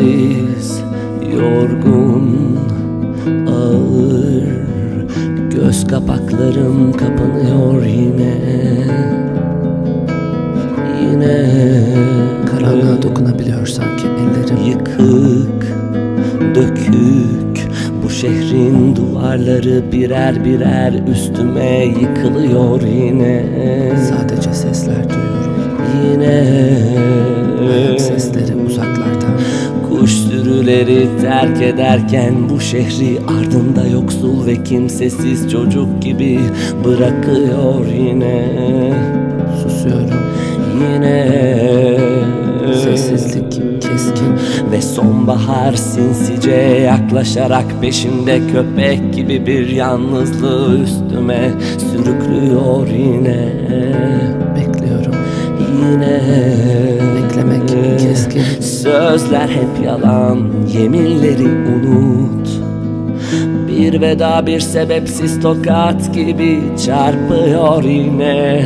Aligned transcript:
Sessiz, 0.00 0.82
yorgun, 1.34 2.58
ağır 3.48 4.44
Göz 5.50 5.86
kapaklarım 5.86 6.92
kapanıyor 6.92 7.82
yine. 7.84 8.34
Yine 11.02 11.50
Karanlığa 12.50 13.02
dokunabiliyor 13.02 13.66
sanki 13.66 14.06
ellerim. 14.06 14.66
Yıkık, 14.66 15.76
dökük 16.54 17.68
Bu 18.04 18.10
şehrin 18.10 18.96
duvarları 18.96 19.92
birer 19.92 20.44
birer 20.44 20.92
üstüme 21.08 21.84
yıkılıyor 21.84 22.82
yine. 22.82 23.46
Sadece 24.10 24.54
sesler 24.54 25.08
duyuyorum. 25.10 25.40
Yine 26.12 26.89
terk 31.40 31.62
ederken 31.62 32.34
bu 32.50 32.60
şehri 32.60 33.18
ardında 33.20 33.86
yoksul 33.86 34.46
ve 34.46 34.62
kimsesiz 34.62 35.50
çocuk 35.50 36.02
gibi 36.02 36.40
bırakıyor 36.84 37.86
yine. 37.86 38.46
Susuyorum. 39.62 40.20
Yine. 40.80 41.26
Sessizlik 42.74 43.52
keskin 43.82 44.34
Ve 44.72 44.82
sonbahar 44.82 45.72
sinsice 45.72 46.50
yaklaşarak 46.84 47.64
peşimde 47.80 48.40
köpek 48.52 49.14
gibi 49.14 49.46
bir 49.46 49.68
yalnızlığı 49.68 50.78
üstüme 50.78 51.50
sürüklüyor 51.78 52.88
yine 52.88 53.52
Sözler 58.60 59.48
hep 59.48 59.84
yalan, 59.84 60.38
yeminleri 60.72 61.48
unut. 61.48 62.48
Bir 63.68 64.00
veda 64.00 64.46
bir 64.46 64.60
sebepsiz 64.60 65.40
tokat 65.40 66.14
gibi 66.14 66.60
çarpıyor 66.86 67.84
yine. 67.84 68.64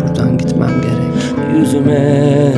Buradan 0.00 0.38
gitmem 0.38 0.70
gerek. 0.80 1.58
Yüzüme 1.58 2.52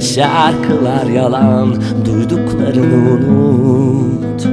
Şarkılar 0.00 1.06
yalan 1.14 1.74
Duyduklarını 2.04 3.10
unut. 3.10 4.46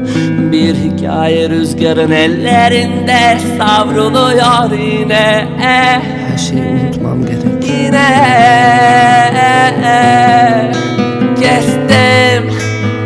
Bir 0.51 0.75
hikaye 0.75 1.49
rüzgarın 1.49 2.11
ellerinde 2.11 3.37
Savruluyor 3.57 4.79
yine. 4.79 5.47
Her 5.57 6.01
şeyi 6.37 6.61
unutmam 6.61 7.25
gerek. 7.25 7.43
Yine 7.77 8.92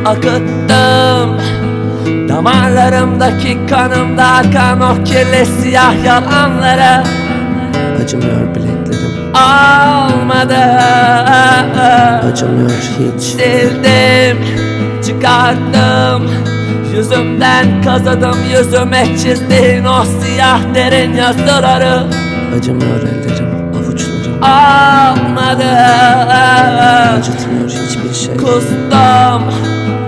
Akıttım. 0.08 1.38
Damarlarımdaki 2.30 3.58
kanımda 3.70 4.26
akan 4.26 4.82
o 4.82 5.04
kirli 5.04 5.46
siyah 5.46 6.06
yalanları 6.06 7.04
Acımıyor 8.04 8.56
bileklerim. 8.56 9.36
Almadı 9.36 10.58
Acımıyor 12.32 12.70
hiç. 12.70 13.24
Sildim 13.24 14.38
Çıkarttım. 15.06 16.32
Yüzümden 16.96 17.82
kazıdım 17.84 18.38
Yüzüme 18.52 19.06
çizdiğin 19.06 19.86
o 19.86 20.04
siyah 20.04 20.60
derin 20.76 21.14
yazıları. 21.14 22.04
Acımıyor 22.58 23.02
ellerim 23.02 23.76
Avuçlarım. 23.76 24.44
Almadı 24.44 25.70
Acıtmıyor 27.18 27.70
hiçbir 27.70 28.14
şey. 28.14 28.38
Kustum 28.38 29.44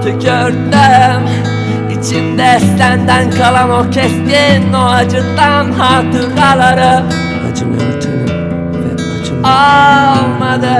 Tükürdüm 0.09 1.23
İçimde 1.89 2.59
senden 2.77 3.31
kalan 3.31 3.69
o 3.69 3.89
keskin 3.91 4.73
O 4.73 4.85
acıdan 4.85 5.71
hatıraları. 5.71 7.03
Acımıyor 7.51 8.01
tenim 8.01 8.27
Ve 8.73 8.93
acımıyor. 9.21 9.43
Almadı 9.43 10.75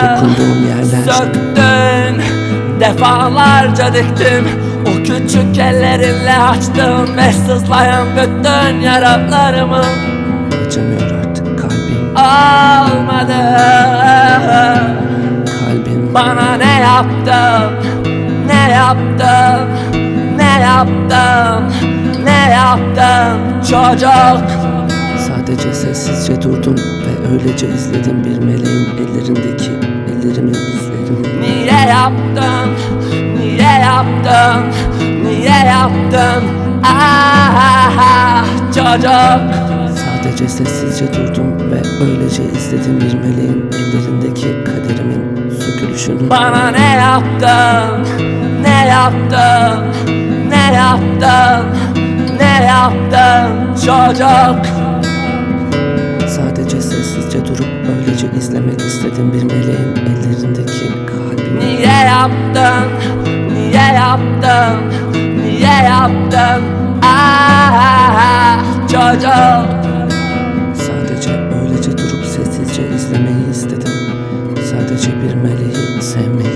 Dokunduğum 0.00 0.66
yerler. 0.68 1.12
Söktün 1.12 2.22
Defalarca 2.80 3.94
diktim. 3.94 4.48
O 4.86 5.02
küçük 5.02 5.58
ellerinle 5.58 6.38
açtım. 6.38 7.16
Ve 7.16 7.32
sızlayan 7.32 8.06
bütün 8.16 8.80
yaralarımı. 8.80 9.84
Acımıyor 10.66 11.10
artık 11.10 11.58
kalbim. 11.58 12.16
Almadı 12.16 13.34
Bana 16.14 16.56
ne 16.56 16.80
yaptın 16.80 17.88
Ne 18.46 18.72
yaptın 18.72 19.68
Ne 20.36 20.60
yaptın 20.62 21.64
Ne 22.24 22.50
yaptın 22.54 23.60
Çocuk 23.70 24.50
Sadece 25.18 25.74
sessizce 25.74 26.42
durdum 26.42 26.76
ve 26.76 27.32
öylece 27.32 27.68
izledim 27.68 28.24
bir 28.24 28.38
meleğin 28.38 28.88
ellerindeki 28.98 29.70
ellerimin 30.08 30.54
izlerini 30.54 31.40
Niye 31.40 31.86
yaptın? 31.88 32.70
Niye 33.38 33.62
yaptın? 33.62 34.64
Niye 35.24 35.64
yaptın? 35.66 36.44
Ah 36.84 38.44
çocuk 38.66 39.54
Sadece 39.96 40.48
sessizce 40.48 41.12
durdum 41.12 41.70
ve 41.70 42.04
öylece 42.04 42.42
izledim 42.44 43.00
bir 43.00 43.14
meleğin 43.14 43.70
ellerindeki 43.72 44.64
kaderimin 44.64 45.23
sökülüşünü 45.94 46.30
Bana 46.30 46.70
ne 46.70 46.94
yaptın? 46.94 48.06
Ne 48.62 48.86
yaptın? 48.86 49.84
Ne 50.48 50.74
yaptın? 50.74 51.66
Ne 52.38 52.64
yaptın 52.64 53.74
çocuk? 53.74 54.66
Sadece 56.28 56.80
sessizce 56.80 57.44
durup 57.44 57.66
öylece 57.88 58.26
izlemek 58.38 58.80
istedim 58.80 59.32
bir 59.32 59.42
meleğin 59.42 59.96
ellerindeki 59.96 61.06
kalbimi 61.06 61.60
Niye 61.60 61.86
yaptın? 61.86 62.90
Niye 63.54 63.92
yaptın? 63.94 64.76
Niye 65.42 65.88
yaptın? 65.88 66.62
Ah 67.02 68.58
çocuk 68.90 69.83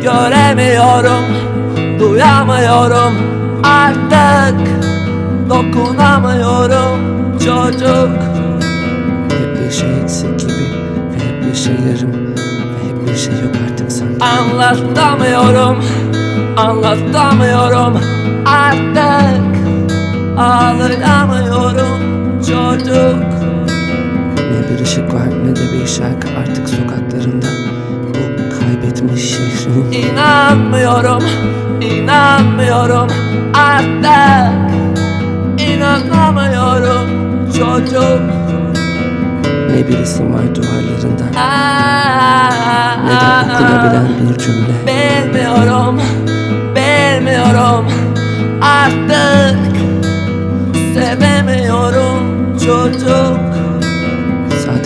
Göremiyorum, 0.03 1.25
duyamıyorum. 1.98 3.14
Artık 3.64 4.69
Dokunamıyorum. 5.50 6.98
Çocuk. 7.38 8.19
Hep 9.31 9.64
bir 9.64 9.70
şey 9.70 10.00
eksik 10.03 10.41
gibi 10.41 10.53
ve 11.12 11.25
hep 11.25 11.50
bir 11.50 11.54
şey 11.54 11.72
yarım 11.72 12.12
ve 12.12 12.88
hep 12.88 13.08
bir 13.08 13.16
şey 13.16 13.32
yok 13.32 13.54
artık 13.70 13.92
sanki. 13.92 14.25
Anlatamıyorum, 14.25 15.84
anlatamıyorum. 16.56 18.00
Artık 18.46 19.58
Ağlayamıyorum. 20.38 21.99
Çocuk. 22.40 23.25
Ne 24.38 24.70
bir 24.70 24.84
ışık 24.84 25.14
var 25.14 25.28
ne 25.44 25.56
de 25.56 25.61
bir 25.72 25.87
şarkı. 25.87 26.28
Artık 26.38 26.69
sokaklarında 26.69 27.68
Şehrin 28.98 29.92
İnanmıyorum, 29.92 31.22
inanmıyorum. 31.80 33.08
Artık 33.54 34.72
İnanamıyorum 35.60 37.08
çocuk 37.52 38.20
Ne 39.70 39.88
bir 39.88 39.98
isim 39.98 40.34
var 40.34 40.54
duvarlarında 40.54 41.24
ne 43.04 43.10
de 43.10 43.54
okunabilen 43.54 44.08
bir 44.20 44.38
cümle? 44.38 44.74
Bilmiyorum, 44.86 46.00
bilmiyorum. 46.74 47.86
Artık 48.62 49.58
Sevemiyorum 50.94 52.58
çocuk 52.58 53.57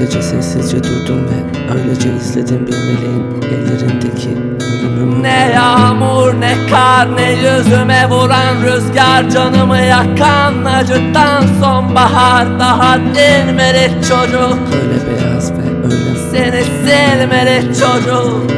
Sadece 0.03 0.23
sessizce 0.23 0.85
durdum 0.85 1.29
ve 1.29 1.75
öylece 1.75 2.15
izledim 2.17 2.67
bir 2.67 2.73
meleğin 2.73 3.43
ellerindeki 3.43 4.31
ölümümü 4.31 5.23
Ne 5.23 5.53
yağmur 5.55 6.41
ne 6.41 6.57
kar 6.71 7.17
ne 7.17 7.33
yüzüme 7.33 8.11
vuran 8.11 8.63
rüzgar 8.65 9.31
Canımı 9.31 9.79
yakan 9.79 10.65
acıdan 10.65 11.43
sonbahar. 11.61 12.59
Daha 12.59 12.99
dinmedi 12.99 13.91
çocuk. 14.09 14.59
Öyle 14.75 15.21
beyaz 15.21 15.53
ve 15.53 15.63
öyle 15.85 16.19
Seni 16.31 16.65
silmedi 16.65 17.79
çocuk 17.79 18.51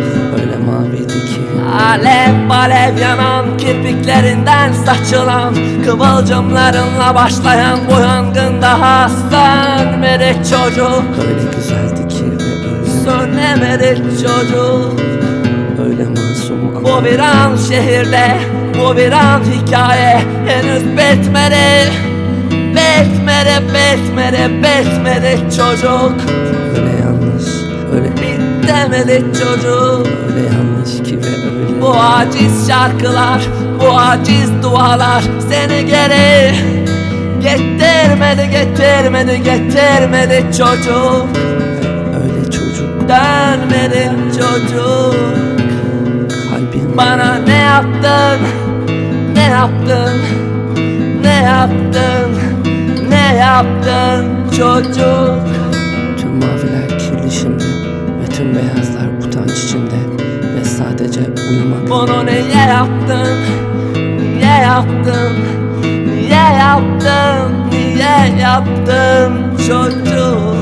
Alev 1.85 2.51
alev 2.51 2.99
yanan 2.99 3.57
kirpiklerinden 3.57 4.73
saçılan 4.73 5.55
Kıvılcımlarınla 5.85 7.15
başlayan 7.15 7.79
bu 7.91 8.01
yangın 8.01 8.63
daha 8.63 9.09
sönmedi 9.09 10.35
çocuk 10.51 11.05
Öyle 11.29 11.57
güzeldi 11.57 12.09
ki 12.09 12.25
ve 13.61 13.73
öyle 13.73 13.97
çocuk 14.23 15.01
öyle 15.85 16.07
Bu 16.85 17.05
bir 17.05 17.19
an 17.19 17.57
şehirde 17.57 18.39
Bu 18.75 18.97
bir 18.97 19.13
an 19.13 19.41
hikaye. 19.41 20.23
Henüz 20.47 20.83
bitmedi 20.83 21.93
Bitmedi 22.51 23.63
bitmedi 23.75 24.51
bitmedi 24.63 25.39
çocuk. 25.57 26.15
Öyle 26.77 26.94
Bitemedi 28.75 29.25
çocuk 29.33 30.07
öyle 30.07 30.47
yanlış 30.47 31.03
ki 31.03 31.19
ve 31.19 31.27
öyle. 31.27 31.83
Bu 31.83 31.95
aciz 31.95 32.69
şarkılar 32.69 33.43
Bu 33.81 33.99
aciz 33.99 34.63
dualar 34.63 35.25
Seni 35.51 35.87
geri 35.87 36.55
Getirmedi 37.43 38.51
getirmedi 38.51 39.43
getirmedi 39.43 40.45
çocuk 40.59 41.27
öyle 42.15 42.51
çocuk. 42.51 43.09
Dönmedi 43.09 44.11
çocuk 44.33 45.15
kalbim. 46.51 46.97
Bana 46.97 47.35
ne 47.35 47.59
yaptın? 47.59 48.41
Ne 49.35 49.43
yaptın? 49.43 50.21
Ne 51.23 51.35
yaptın? 51.35 52.39
Ne 53.09 53.37
yaptın 53.37 54.51
çocuk 54.57 55.64
Tüm 58.45 58.55
beyazlar 58.55 59.27
utanç 59.27 59.65
içinde 59.65 59.97
Ve 60.57 60.65
sadece 60.65 61.21
uyumak. 61.51 61.91
Bunu 61.91 62.27
niye 62.27 62.67
yaptın? 62.69 63.39
Niye 64.19 64.47
yaptın? 64.47 65.33
Niye 66.07 66.59
yaptın? 66.59 67.71
Niye 67.71 68.41
yaptın 68.41 69.57
çocuk 69.67 70.54